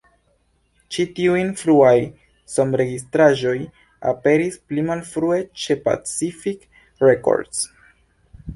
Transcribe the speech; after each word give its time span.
Ĉi 0.95 1.03
tiuj 1.17 1.41
fruaj 1.59 1.91
sonregistraĵoj 2.53 3.55
aperis 4.13 4.59
pli 4.71 4.87
malfrue 4.89 5.39
ĉe 5.65 5.81
Pacific 5.87 6.67
Records. 7.09 7.65